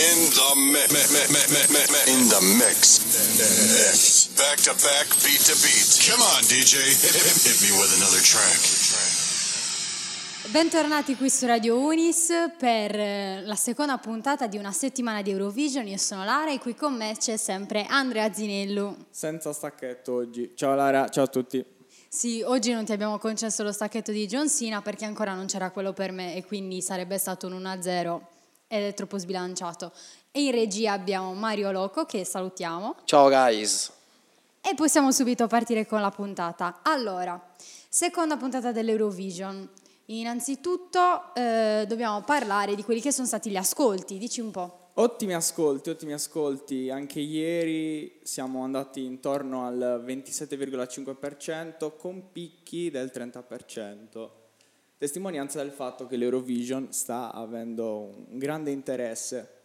[0.00, 1.04] In the mix.
[2.08, 3.00] In the mix.
[4.34, 6.00] Back to back, beat to beat.
[6.08, 6.80] Come on, DJ.
[6.88, 8.58] Hit me with another track.
[10.50, 15.86] Bentornati qui su Radio Unis per eh, la seconda puntata di una settimana di Eurovision.
[15.86, 18.96] Io sono Lara e qui con me c'è sempre Andrea Zinello.
[19.10, 20.52] Senza stacchetto oggi.
[20.54, 21.62] Ciao Lara, ciao a tutti.
[22.08, 25.70] Sì, oggi non ti abbiamo concesso lo stacchetto di John Cena perché ancora non c'era
[25.70, 28.38] quello per me e quindi sarebbe stato un 1-0
[28.72, 29.90] ed è troppo sbilanciato.
[30.30, 33.90] E in regia abbiamo Mario Loco che salutiamo Ciao guys.
[34.60, 36.78] e possiamo subito partire con la puntata.
[36.82, 37.40] Allora,
[37.88, 39.68] seconda puntata dell'Eurovision.
[40.06, 44.90] Innanzitutto eh, dobbiamo parlare di quelli che sono stati gli ascolti, dici un po'.
[44.94, 46.90] Ottimi ascolti, ottimi ascolti.
[46.90, 54.30] Anche ieri siamo andati intorno al 27,5% con picchi del 30%.
[55.00, 59.59] Testimonianza del fatto che l'Eurovision sta avendo un grande interesse.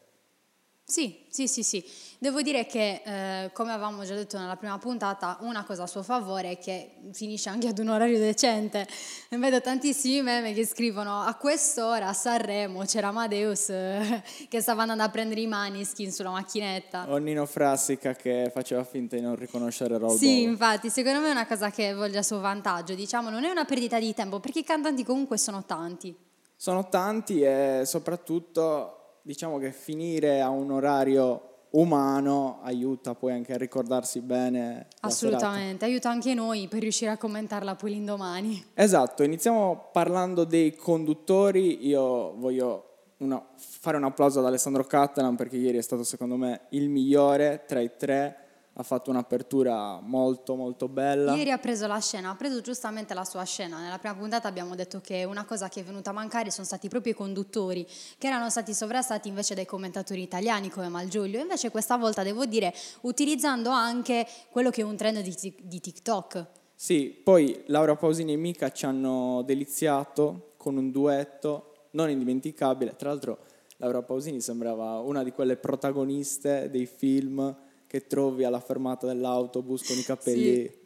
[0.87, 1.83] Sì, sì, sì, sì.
[2.19, 6.03] Devo dire che, eh, come avevamo già detto nella prima puntata, una cosa a suo
[6.03, 8.87] favore è che finisce anche ad un orario decente.
[9.29, 15.01] Vedo tantissimi meme che scrivono a quest'ora a Sanremo c'era Amadeus eh, che stava andando
[15.01, 17.07] a prendere i maniskin sulla macchinetta.
[17.09, 21.31] O Nino Frassica che faceva finta di non riconoscere Raul Sì, infatti, secondo me è
[21.31, 24.59] una cosa che volge a suo vantaggio, diciamo, non è una perdita di tempo, perché
[24.59, 26.15] i cantanti comunque sono tanti.
[26.55, 33.57] Sono tanti e soprattutto diciamo che finire a un orario umano aiuta poi anche a
[33.57, 34.85] ricordarsi bene.
[34.99, 38.63] Assolutamente, aiuta anche noi per riuscire a commentarla poi l'indomani.
[38.75, 41.87] Esatto, iniziamo parlando dei conduttori.
[41.87, 46.67] Io voglio una- fare un applauso ad Alessandro Catalan perché ieri è stato secondo me
[46.69, 48.44] il migliore tra i tre.
[48.77, 51.33] Ha fatto un'apertura molto molto bella.
[51.33, 53.79] Ieri ha preso la scena, ha preso giustamente la sua scena.
[53.79, 56.89] Nella prima puntata abbiamo detto che una cosa che è venuta a mancare sono stati
[56.89, 61.39] proprio i conduttori, che erano stati sovrastati invece dai commentatori italiani come Malgioglio.
[61.39, 66.45] Invece questa volta devo dire utilizzando anche quello che è un trend di, di TikTok.
[66.75, 72.97] Sì, poi Laura Pausini e Mica ci hanno deliziato con un duetto non indimenticabile.
[72.97, 73.39] Tra l'altro
[73.77, 77.55] Laura Pausini sembrava una di quelle protagoniste dei film
[77.95, 80.83] che trovi alla fermata dell'autobus con i capelli.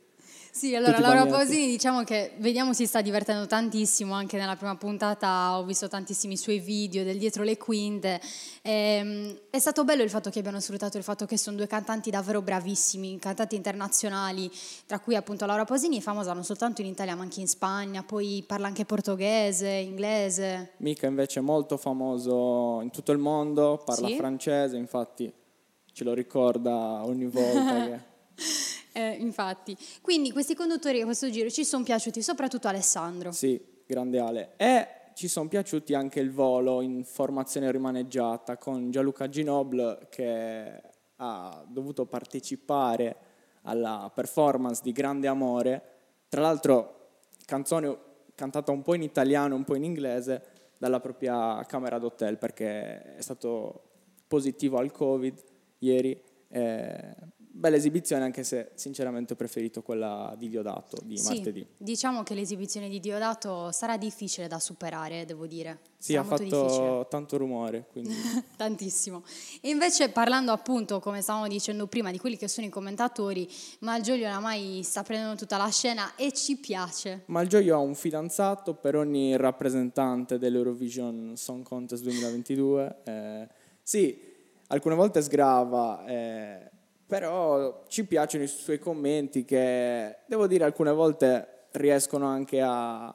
[0.52, 1.38] Sì, allora Tutti Laura bagnetti.
[1.38, 6.36] Pausini diciamo che vediamo si sta divertendo tantissimo, anche nella prima puntata ho visto tantissimi
[6.38, 8.20] suoi video del dietro le quinte.
[8.64, 12.09] Ehm, è stato bello il fatto che abbiano sfruttato il fatto che sono due cantanti
[12.09, 14.52] davvero bravissimi, cantanti internazionali,
[14.86, 18.03] tra cui appunto Laura Pausini è famosa non soltanto in Italia ma anche in Spagna,
[18.03, 20.72] poi parla anche portoghese, inglese.
[20.78, 24.16] Mica invece è molto famoso in tutto il mondo, parla Sì?
[24.16, 25.31] francese, infatti
[25.92, 28.08] ce lo ricorda ogni volta che...
[28.92, 33.32] Eh, infatti, quindi questi conduttori a questo giro ci sono piaciuti, soprattutto Alessandro.
[33.32, 34.54] Sì, grande Ale.
[34.58, 40.82] E ci sono piaciuti anche il volo in formazione rimaneggiata con Gianluca Ginoble che
[41.18, 43.16] ha dovuto partecipare
[43.64, 45.82] alla performance di Grande Amore.
[46.28, 47.98] Tra l'altro, canzone
[48.34, 50.44] cantata un po' in italiano, un po' in inglese,
[50.78, 53.84] dalla propria camera d'hotel perché è stato
[54.28, 55.49] positivo al Covid
[55.79, 56.22] ieri.
[56.51, 57.16] Eh,
[57.51, 61.67] bella esibizione, anche se sinceramente ho preferito quella di Diodato di Sì, martedì.
[61.78, 65.79] diciamo che l'esibizione di Diodato sarà difficile da superare, devo dire.
[65.97, 66.88] Sì, Sarà ha molto difficile.
[66.88, 68.13] fatto tanto rumore, quindi
[68.56, 69.23] Tantissimo.
[69.62, 73.47] E invece parlando appunto, come stavamo dicendo prima, di quelli che sono i commentatori,
[73.79, 77.23] Malgioglio oramai sta prendendo tutta la scena e ci piace.
[77.25, 82.96] Malgioglio ha un fidanzato per ogni rappresentante dell'Eurovision Song Contest 2022.
[83.03, 83.47] eh,
[83.84, 84.28] sì,
[84.69, 86.69] alcune volte sgrava, eh,
[87.06, 93.13] però ci piacciono i suoi commenti che, devo dire, alcune volte riescono anche a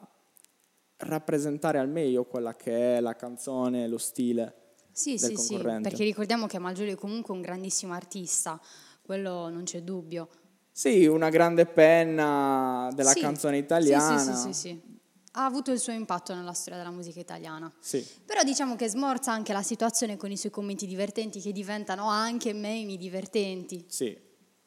[0.97, 4.63] rappresentare al meglio quella che è la canzone, lo stile.
[4.91, 8.59] Sì, del sì, sì, perché ricordiamo che Malgioglio è comunque un grandissimo artista,
[9.01, 10.29] quello non c'è dubbio.
[10.71, 14.17] Sì, una grande penna della Sì, canzone sì, italiana.
[14.19, 14.94] Sì, sì, sì, sì.
[15.37, 17.71] Ha avuto il suo impatto nella storia della musica italiana.
[17.79, 18.05] Sì.
[18.25, 22.53] Però diciamo che smorza anche la situazione con i suoi commenti divertenti che diventano anche
[22.53, 23.83] meme divertenti.
[23.87, 24.17] Sì,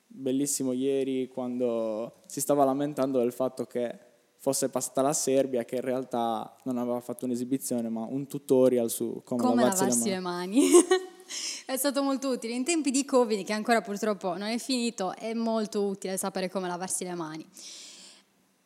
[0.06, 3.98] bellissimo ieri quando si stava lamentando del fatto che
[4.36, 9.22] fosse passata la Serbia, che in realtà non aveva fatto un'esibizione, ma un tutorial su
[9.24, 10.60] come, Come lavarsi, lavarsi le le mani.
[10.60, 10.70] mani.
[11.66, 12.54] è stato molto utile.
[12.54, 16.68] In tempi di Covid, che ancora purtroppo non è finito, è molto utile sapere come
[16.68, 17.46] lavarsi le mani.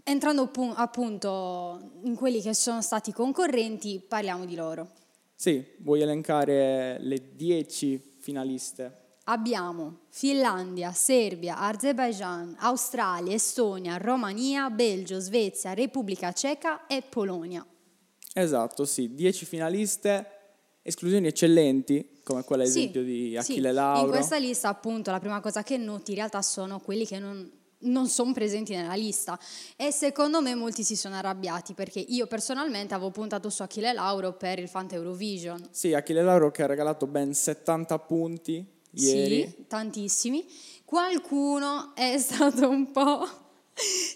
[0.05, 4.91] Entrando pu- appunto in quelli che sono stati i concorrenti, parliamo di loro.
[5.35, 8.99] Sì, vuoi elencare le 10 finaliste?
[9.25, 17.65] Abbiamo Finlandia, Serbia, Azerbaijan, Australia, Estonia, Romania, Belgio, Svezia, Repubblica Ceca e Polonia.
[18.35, 20.27] Esatto, sì, 10 finaliste
[20.83, 23.37] esclusioni eccellenti, come quella Sì, esempio di sì.
[23.37, 24.07] Achille Lauro.
[24.07, 27.49] In questa lista, appunto, la prima cosa che noti in realtà sono quelli che non,
[27.83, 29.39] non sono presenti nella lista.
[29.77, 34.33] E secondo me molti si sono arrabbiati perché io personalmente avevo puntato su Achille Lauro
[34.35, 35.69] per il Fanta Eurovision.
[35.71, 39.43] Sì, Achille Lauro che ha regalato ben 70 punti ieri.
[39.43, 40.47] Sì, tantissimi.
[40.85, 43.41] Qualcuno è stato un po'.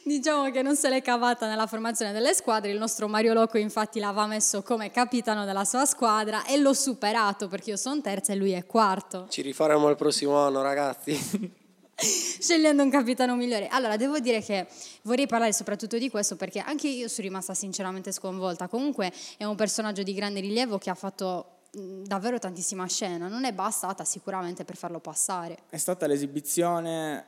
[0.05, 3.99] Diciamo che non se l'è cavata nella formazione delle squadre, il nostro Mario Loco infatti
[3.99, 8.37] l'aveva messo come capitano della sua squadra e l'ho superato perché io sono terza e
[8.37, 9.27] lui è quarto.
[9.31, 11.55] Ci rifaremo il prossimo anno, ragazzi.
[12.39, 13.69] scegliendo un capitano migliore.
[13.69, 14.67] Allora, devo dire che
[15.03, 18.69] vorrei parlare soprattutto di questo perché anche io sono rimasta sinceramente sconvolta.
[18.69, 23.53] Comunque è un personaggio di grande rilievo che ha fatto davvero tantissima scena, non è
[23.53, 25.59] bastata sicuramente per farlo passare.
[25.69, 27.27] È stata l'esibizione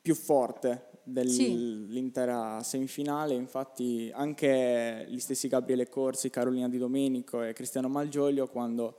[0.00, 1.12] più forte Sì.
[1.12, 8.98] dell'intera semifinale, infatti anche gli stessi Gabriele Corsi, Carolina Di Domenico e Cristiano Malgioglio quando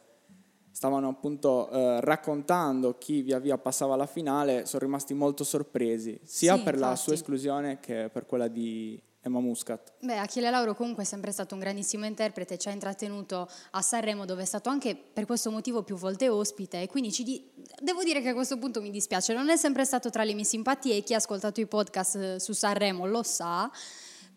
[0.77, 6.55] stavano appunto eh, raccontando chi via via passava alla finale sono rimasti molto sorpresi, sia
[6.55, 7.01] Sì, per la infatti.
[7.01, 9.93] sua esclusione che per quella di Emma Muscat.
[10.01, 14.25] Beh, Achille Lauro comunque è sempre stato un grandissimo interprete, ci ha intrattenuto a Sanremo
[14.25, 17.43] dove è stato anche per questo motivo più volte ospite e quindi ci di-
[17.81, 20.43] devo dire che a questo punto mi dispiace, non è sempre stato tra le mie
[20.45, 23.69] simpatie e chi ha ascoltato i podcast eh, su Sanremo lo sa,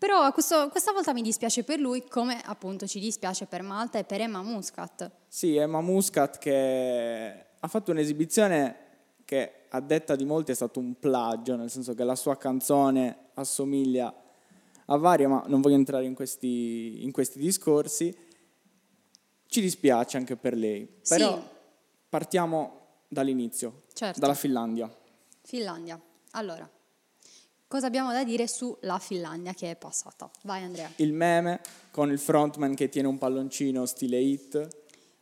[0.01, 4.05] però questo- questa volta mi dispiace per lui come appunto ci dispiace per Malta e
[4.05, 5.11] per Emma Muscat.
[5.29, 8.77] Sì, Emma Muscat che ha fatto un'esibizione
[9.27, 13.27] che a detta di molti è stato un plagio, nel senso che la sua canzone
[13.35, 14.13] assomiglia
[14.87, 18.17] a varie, ma non voglio entrare in questi, in questi discorsi.
[19.47, 21.17] Ci dispiace anche per lei, Sì.
[21.17, 21.41] però
[22.09, 24.19] partiamo dall'inizio, Certo.
[24.19, 24.91] dalla Finlandia.
[25.43, 26.01] Finlandia.
[26.33, 26.69] Allora,
[27.71, 30.29] cosa abbiamo da dire sulla Finlandia che è passata?
[30.43, 30.91] Vai Andrea.
[30.97, 31.61] Il meme
[31.93, 34.69] con il frontman che tiene un palloncino stile hit,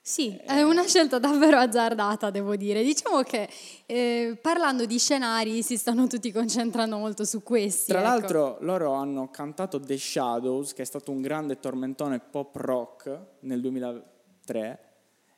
[0.01, 2.83] Sì, è una scelta davvero azzardata, devo dire.
[2.83, 3.51] Diciamo che
[3.85, 7.93] eh, parlando di scenari si stanno tutti concentrando molto su questi.
[7.93, 8.09] Tra ecco.
[8.09, 13.61] l'altro loro hanno cantato The Shadows, che è stato un grande tormentone pop rock nel
[13.61, 14.81] 2003,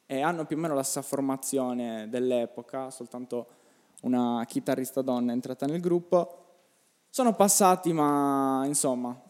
[0.06, 3.48] e hanno più o meno la stessa formazione dell'epoca, soltanto
[4.02, 6.49] una chitarrista donna è entrata nel gruppo.
[7.12, 9.20] Sono passati, ma insomma,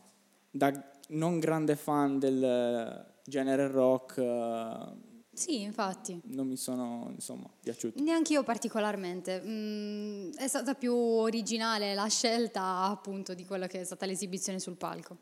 [0.50, 0.71] da
[1.09, 6.21] non grande fan del genere rock, eh, Sì, infatti.
[6.27, 8.03] non mi sono insomma piaciuti.
[8.03, 9.41] Neanche io particolarmente.
[9.43, 14.76] Mm, è stata più originale la scelta appunto di quella che è stata l'esibizione sul
[14.76, 15.17] palco.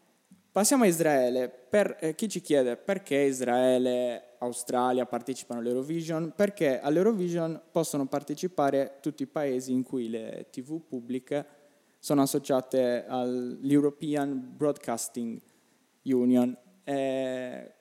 [0.50, 1.48] Passiamo a Israele.
[1.48, 9.22] Per eh, chi ci chiede perché Israele, Australia partecipano all'Eurovision, perché all'Eurovision possono partecipare tutti
[9.22, 11.46] i paesi in cui le TV pubbliche
[11.98, 15.40] sono associate all'European Broadcasting
[16.02, 16.56] Union.
[16.84, 17.72] Eh,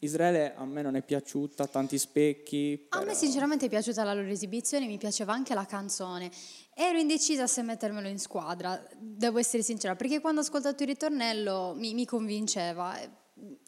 [0.00, 2.86] Israele a me non è piaciuta, tanti specchi.
[2.90, 6.30] A me però- sinceramente è piaciuta la loro esibizione, mi piaceva anche la canzone.
[6.74, 11.74] Ero indecisa se mettermelo in squadra, devo essere sincera, perché quando ho ascoltato il ritornello
[11.76, 12.96] mi, mi convinceva.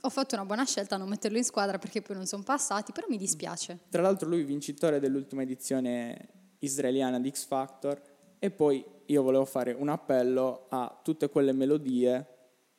[0.03, 2.93] Ho fatto una buona scelta a non metterlo in squadra perché poi non sono passati,
[2.93, 3.81] però mi dispiace.
[3.89, 6.29] Tra l'altro lui vincitore dell'ultima edizione
[6.61, 8.01] israeliana di X Factor
[8.39, 12.27] e poi io volevo fare un appello a tutte quelle melodie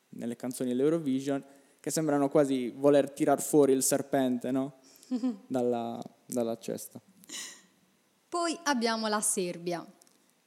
[0.09, 1.43] nelle canzoni dell'Eurovision
[1.79, 4.79] che sembrano quasi voler tirar fuori il serpente no?
[5.47, 7.01] dalla, dalla cesta.
[8.29, 9.85] Poi abbiamo la Serbia.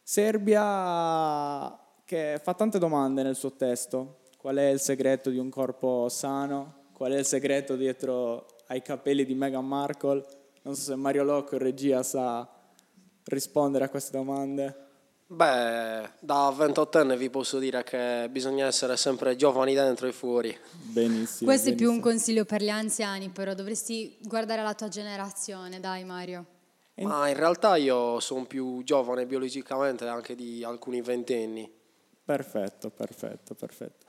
[0.03, 4.21] Serbia che fa tante domande nel suo testo.
[4.39, 6.83] Qual è il segreto di un corpo sano?
[6.93, 10.25] Qual è il segreto dietro ai capelli di Meghan Markle?
[10.63, 12.49] Non so se Mario Locco in regia sa
[13.25, 14.84] rispondere a queste domande.
[15.27, 20.57] Beh, da 28enne vi posso dire che bisogna essere sempre giovani dentro e fuori.
[20.73, 21.51] Benissimo.
[21.51, 22.13] Questo è più un benissimo.
[22.13, 26.47] consiglio per gli anziani, però dovresti guardare la tua generazione, dai Mario.
[26.97, 31.69] Ma in realtà io sono più giovane biologicamente anche di alcuni ventenni.
[32.25, 34.07] Perfetto, perfetto, perfetto.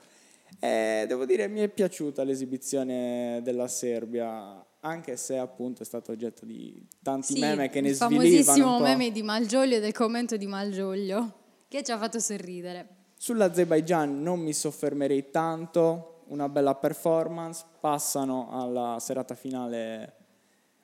[0.60, 6.44] Eh, devo dire mi è piaciuta l'esibizione della Serbia, anche se appunto è stato oggetto
[6.44, 8.82] di tanti Sì, meme che ne il svilivano famosissimo un po'.
[8.84, 11.32] meme di Malgioglio e del commento di Malgioglio,
[11.68, 12.88] che ci ha fatto sorridere.
[13.18, 20.14] Sull'Azerbaijan non mi soffermerei tanto, una bella performance, passano alla serata finale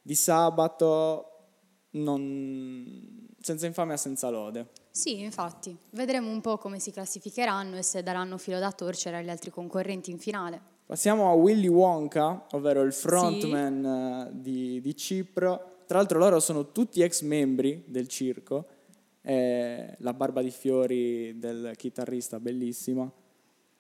[0.03, 1.27] di sabato,
[1.91, 4.69] non- senza infamia, senza lode.
[4.91, 9.31] Sì, infatti, vedremo un po' come si classificheranno e se daranno filo da torcere agli
[9.31, 10.71] altri concorrenti in finale.
[10.93, 15.85] Passiamo a Willy Wonka, ovvero il frontman eh, di, di Cipro.
[15.87, 18.67] Tra l'altro loro sono tutti ex membri del circo,
[19.23, 23.11] eh, la barba di fiori del chitarrista bellissima.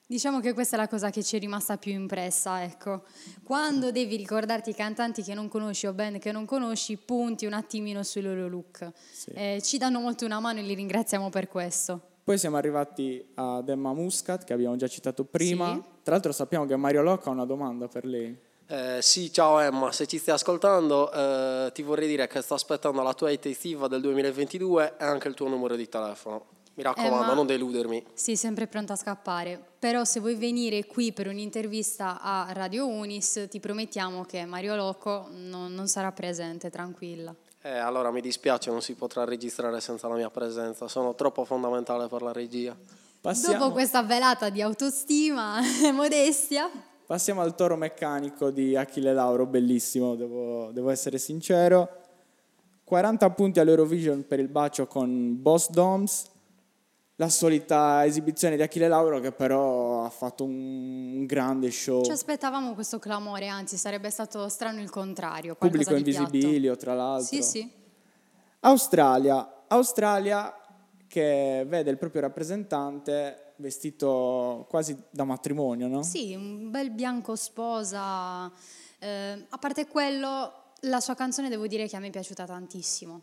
[0.07, 3.02] Diciamo che questa è la cosa che ci è rimasta più impressa, ecco.
[3.42, 7.52] Quando devi ricordarti i cantanti che non conosci o band che non conosci, punti un
[7.52, 8.90] attimino sui loro look.
[9.35, 12.12] Eh, ci danno molto una mano e li ringraziamo per questo.
[12.25, 15.75] Poi siamo arrivati ad Emma Muscat, che abbiamo già citato prima.
[15.75, 15.83] Sì.
[16.02, 18.37] Tra l'altro sappiamo che Mario Locca ha una domanda per lei.
[18.69, 23.02] Eh, sì, ciao Emma, se ci stai ascoltando eh, ti vorrei dire che sto aspettando
[23.02, 26.47] la tua hate estiva del 2022 e anche il tuo numero di telefono.
[26.75, 28.02] Mi raccomando, Emma- non deludermi.
[28.14, 29.61] Sì, sempre pronta a scappare.
[29.79, 35.29] Però se vuoi venire qui per un'intervista a Radio Unis, ti promettiamo che Mario Loco
[35.33, 37.35] non, non sarà presente, tranquilla.
[37.64, 42.09] Eh, allora mi dispiace, non si potrà registrare senza la mia presenza, sono troppo fondamentale
[42.09, 42.76] per la regia.
[43.21, 46.69] Passiamo, Dopo questa velata di autostima e modestia,
[47.07, 51.88] passiamo al toro meccanico di Achille Lauro, bellissimo, devo, devo essere sincero.
[52.83, 56.32] 40 punti all'Eurovision per il bacio con Boss Doms.
[57.16, 62.02] La solita esibizione di Achille Lauro che però ha fatto un, grande show.
[62.02, 65.54] ci aspettavamo questo clamore, anzi sarebbe stato strano il contrario.
[65.54, 67.26] Pubblico invisibilio, tra l'altro.
[67.26, 67.71] Sì, sì.
[68.61, 70.57] Australia, Australia
[71.07, 76.02] che vede il proprio rappresentante vestito quasi da matrimonio, no?
[76.02, 78.50] Sì, un bel bianco sposa.
[78.99, 83.23] Eh, a parte quello, la sua canzone devo dire che a me è piaciuta tantissimo.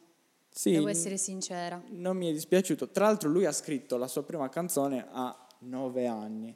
[0.51, 1.81] Sì, Devo essere sincera.
[1.89, 2.89] non mi è dispiaciuto.
[2.89, 6.55] Tra l'altro lui ha scritto la sua prima canzone a nove anni.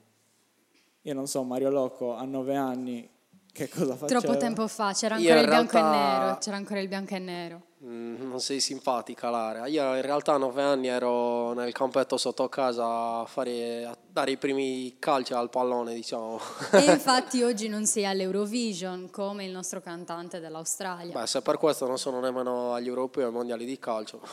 [1.01, 3.09] Io non so, Mario Loco a nove anni
[3.53, 4.19] che cosa faceva?
[4.19, 6.37] Troppo tempo fa c'era ancora il bianco realtà- e nero.
[6.39, 7.61] C'era ancora il bianco e nero.
[7.85, 9.67] Mm, non sei simpatica, Lara.
[9.67, 14.31] Io in realtà a nove anni ero nel campetto sotto casa a, fare, a dare
[14.31, 16.39] i primi calci al pallone, diciamo.
[16.71, 21.13] E infatti oggi non sei all'Eurovision come il nostro cantante dell'Australia.
[21.13, 24.19] Beh, se per questo non sono nemmeno agli europei o ai mondiali di calcio.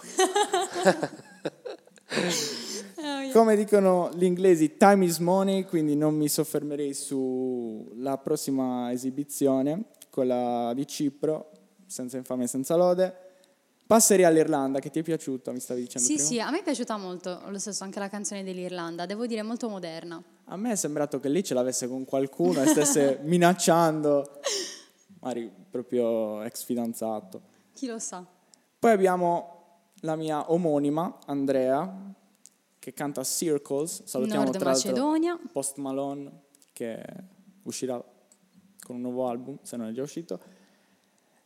[3.32, 6.92] Come dicono gli inglesi, time is money, quindi non mi soffermerei
[7.70, 11.50] sulla prossima esibizione, quella di Cipro,
[11.86, 13.28] senza infame e senza lode.
[13.86, 16.28] Passerei all'Irlanda, che ti è piaciuta, mi stavi dicendo Sì, prima?
[16.28, 19.68] sì, a me è piaciuta molto, lo stesso anche la canzone dell'Irlanda, devo dire molto
[19.68, 20.22] moderna.
[20.44, 24.40] A me è sembrato che lì ce l'avesse con qualcuno e stesse minacciando,
[25.20, 27.42] magari proprio ex fidanzato.
[27.74, 28.24] Chi lo sa?
[28.78, 29.58] Poi abbiamo
[30.02, 32.14] la mia omonima, Andrea,
[32.78, 34.04] che canta Circles.
[34.04, 35.38] Salutiamo Nord tra l'altro Macedonia.
[35.52, 36.30] Post Malone,
[36.72, 37.02] che
[37.62, 38.02] uscirà
[38.82, 40.40] con un nuovo album, se non è già uscito.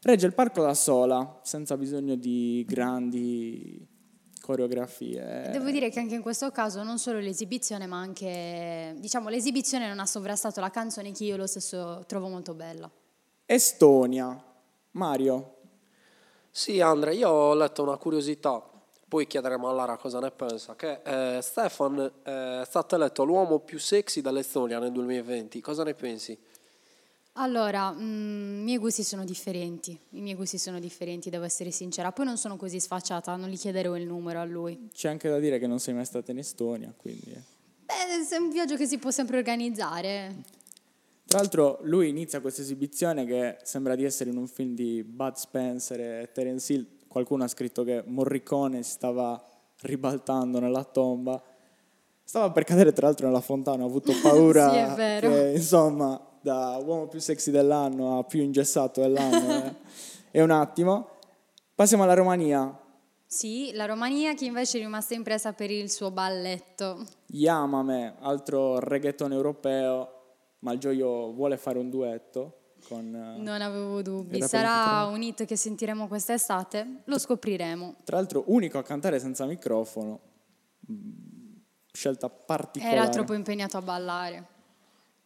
[0.02, 3.86] Regge il parco da sola, senza bisogno di grandi
[4.40, 5.48] coreografie.
[5.50, 10.00] Devo dire che anche in questo caso non solo l'esibizione, ma anche, diciamo, l'esibizione non
[10.00, 12.90] ha sovrastato la canzone che io lo stesso trovo molto bella.
[13.46, 14.42] Estonia,
[14.92, 15.54] Mario,
[16.56, 18.62] Sì, Andrea, io ho letto una curiosità,
[19.14, 23.60] poi chiederemo a Lara cosa ne pensa, che eh, Stefan eh, è stato eletto l'uomo
[23.60, 25.60] più sexy dall'Estonia nel 2020.
[25.60, 26.36] Cosa ne pensi?
[27.34, 32.10] Allora, mm, i miei gusti sono differenti, i miei gusti sono differenti, devo essere sincera.
[32.10, 34.88] Poi non sono così sfacciata, non gli chiederò il numero a lui.
[34.92, 37.30] c'è anche da dire che non sei mai stata in Estonia, quindi...
[37.34, 37.42] eh.
[37.84, 40.42] Beh, è un viaggio che si può sempre organizzare.
[41.24, 45.34] Tra l'altro lui inizia questa esibizione che sembra di essere in un film di Bud
[45.36, 46.86] Spencer e Terence Hill.
[47.14, 49.40] Qualcuno ha scritto che Morricone si stava
[49.82, 51.40] ribaltando nella tomba.
[52.24, 55.28] Stava per cadere tra l'altro nella fontana, ho avuto paura Sì, è vero.
[55.28, 59.74] che insomma da uomo più sexy dell'anno a più ingessato dell'anno eh,
[60.32, 61.10] è un attimo.
[61.72, 62.76] Passiamo alla Romania.
[63.24, 67.06] Sì, la Romania che invece è rimasta impresa per il suo balletto.
[67.26, 70.08] Yamame, altro reggaeton europeo,
[70.58, 73.14] Malgioglio vuole fare un duetto con...
[73.14, 74.40] eh, Non avevo dubbi.
[74.42, 77.02] Sarà un hit che sentiremo quest'estate?
[77.04, 77.96] Lo scopriremo.
[78.04, 80.20] Tra l'altro unico a cantare senza microfono.
[80.90, 81.32] Mm,
[81.92, 82.96] Scelta particolare.
[82.96, 84.46] Era troppo impegnato a ballare.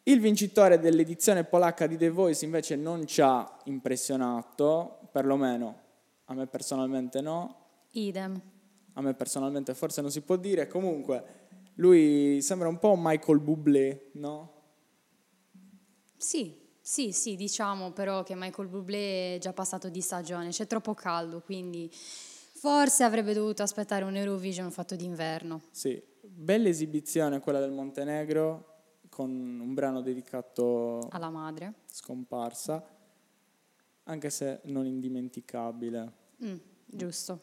[0.04, 5.78] Il vincitore dell'edizione polacca di The Voice invece non ci ha impressionato, perlomeno
[6.26, 7.56] a me personalmente no,
[7.92, 8.40] Idem.
[8.94, 14.10] a me personalmente forse non si può dire, comunque lui sembra un po' Michael Bublé,
[14.14, 14.52] no?
[16.16, 20.94] Sì, sì, sì, diciamo però che Michael Bublé è già passato di stagione, c'è troppo
[20.94, 25.60] caldo, quindi forse avrebbe dovuto aspettare un Eurovision fatto d'inverno.
[25.70, 28.76] Sì, bella esibizione quella del Montenegro
[29.10, 31.74] con un brano dedicato Alla madre.
[31.84, 32.82] scomparsa,
[34.04, 36.12] anche se non indimenticabile.
[36.42, 37.40] Mm, giusto.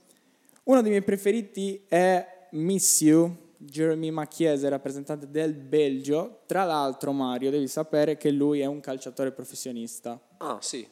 [0.63, 6.41] Uno dei miei preferiti è Miss You, Jeremy Macchiese, rappresentante del Belgio.
[6.45, 10.19] Tra l'altro, Mario, devi sapere che lui è un calciatore professionista.
[10.38, 10.88] Ah, sì.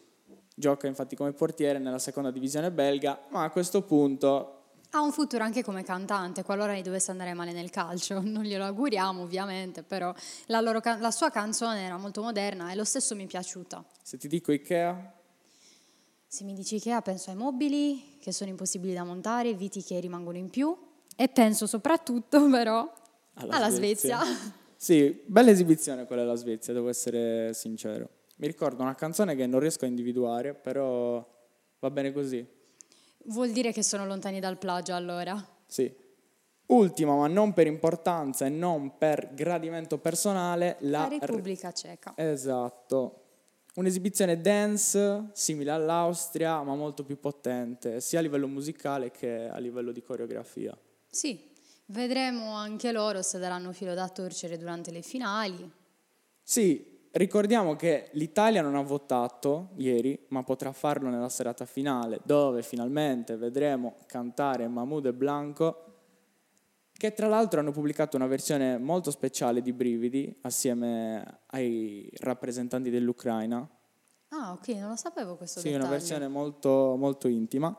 [0.56, 4.60] Gioca infatti come portiere nella seconda divisione belga, ma a questo punto
[4.92, 8.22] Ha un futuro anche come cantante, qualora gli dovesse andare male nel calcio.
[8.24, 10.14] Non glielo auguriamo ovviamente, però
[10.46, 13.84] la, loro can- la sua canzone era molto moderna e lo stesso mi è piaciuta.
[14.04, 15.14] Se ti dico Ikea,
[16.28, 20.38] Se mi dici Ikea penso ai mobili che sono impossibili da montare, viti che rimangono
[20.38, 20.78] in più
[21.16, 22.92] e penso soprattutto però
[23.36, 24.20] alla, alla Svezia.
[24.84, 28.10] Sì, bella esibizione quella della Svezia, devo essere sincero.
[28.36, 31.26] Mi ricordo una canzone che non riesco a individuare, però
[31.80, 32.46] va bene così.
[33.28, 35.42] Vuol dire che sono lontani dal plagio allora.
[35.66, 35.90] Sì.
[36.66, 42.12] Ultima, ma non per importanza e non per gradimento personale, la, La Repubblica Ceca.
[42.18, 43.22] Esatto.
[43.76, 49.92] Un'esibizione dance simile all'Austria, ma molto più potente, sia a livello musicale che a livello
[49.92, 50.78] di coreografia.
[51.14, 51.40] Sì,
[51.86, 55.72] vedremo anche loro se daranno filo da torcere durante le finali.
[56.42, 62.64] Sì, ricordiamo che l'Italia non ha votato ieri, ma potrà farlo nella serata finale, dove
[62.64, 65.86] finalmente vedremo cantare Mahmoud e Blanco,
[66.92, 73.70] che tra l'altro hanno pubblicato una versione molto speciale di Brividi assieme ai rappresentanti dell'Ucraina.
[74.30, 75.86] Ah, ok, non lo sapevo questo Sì, dettaglio.
[75.86, 77.78] una versione molto, molto intima.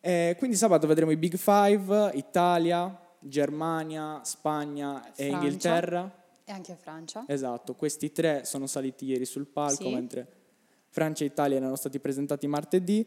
[0.00, 5.34] E quindi sabato vedremo i Big Five, Italia, Germania, Spagna e Francia.
[5.36, 6.24] Inghilterra.
[6.44, 7.24] E anche Francia.
[7.26, 9.92] Esatto, questi tre sono saliti ieri sul palco, Sì.
[9.94, 10.26] mentre
[10.88, 13.06] Francia e Italia erano stati presentati martedì.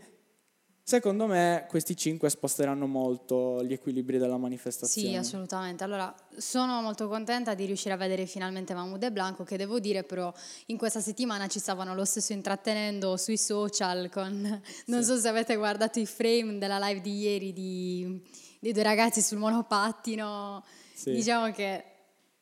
[0.83, 5.09] Secondo me questi cinque sposteranno molto gli equilibri della manifestazione.
[5.09, 5.83] Sì, assolutamente.
[5.83, 10.03] Allora, sono molto contenta di riuscire a vedere finalmente Mahmoud e Blanco, che devo dire
[10.03, 10.33] però
[10.67, 14.61] in questa settimana ci stavano lo stesso intrattenendo sui social con...
[14.87, 18.21] Non so se avete guardato i frame della live di ieri di,
[18.59, 20.63] dei due ragazzi sul monopattino.
[20.93, 21.11] Sì.
[21.11, 21.90] Diciamo che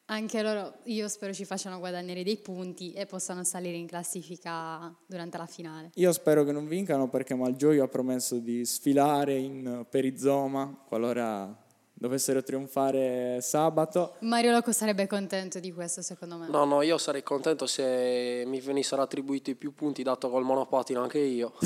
[0.10, 5.38] anche loro, io spero ci facciano guadagnare dei punti e possano salire in classifica durante
[5.38, 5.92] la finale.
[5.96, 11.56] Io spero che non vincano perché Malgioglio ha promesso di sfilare in perizoma qualora
[11.94, 14.16] dovessero trionfare sabato.
[14.22, 16.48] Mario Loco sarebbe contento di questo, secondo me.
[16.48, 21.20] No, no, io sarei contento se mi venissero attribuiti più punti dato col monopattino anche
[21.20, 21.54] io.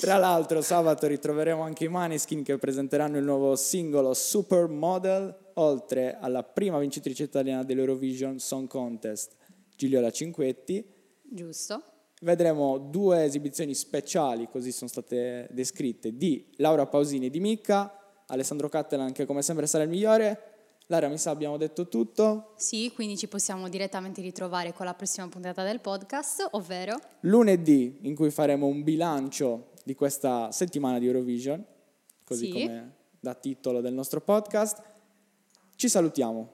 [0.00, 6.42] Tra l'altro sabato ritroveremo anche i Maneskin che presenteranno il nuovo singolo Supermodel, oltre alla
[6.42, 9.34] prima vincitrice italiana dell'Eurovision Song Contest,
[9.76, 10.84] Gigliola Cinquetti.
[11.22, 11.82] Giusto?
[12.20, 18.68] Vedremo due esibizioni speciali, così sono state descritte, di Laura Pausini e di Micca, Alessandro
[18.68, 20.52] Cattelan che come sempre sarà il migliore.
[20.88, 22.52] Lara, mi sa abbiamo detto tutto.
[22.56, 28.14] Sì, quindi ci possiamo direttamente ritrovare con la prossima puntata del podcast, ovvero Lunedì in
[28.14, 31.64] cui faremo un bilancio di questa settimana di Eurovision,
[32.22, 32.52] così Sì.
[32.52, 34.82] come da titolo del nostro podcast.
[35.76, 36.50] Ci salutiamo.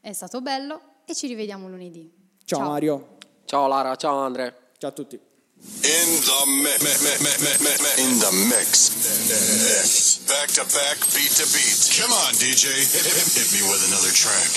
[0.00, 2.10] è stato bello e ci rivediamo lunedì.
[2.44, 4.70] Ciao, Mario, Ciao Lara, ciao Andre.
[4.78, 5.16] ciao a tutti.
[5.62, 6.90] In the mix.
[7.98, 10.18] In the mix.
[10.26, 11.78] Back to back, beat to beat.
[12.00, 12.66] Come on, DJ.
[12.82, 14.50] Hit me with another track.